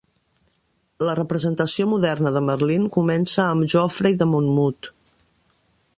La 1.07 1.13
representació 1.19 1.85
moderna 1.91 2.33
de 2.37 2.43
Merlin 2.47 2.89
comença 2.97 3.45
amb 3.49 3.71
Geoffrey 3.75 4.19
de 4.23 4.29
Monmouth. 4.35 4.91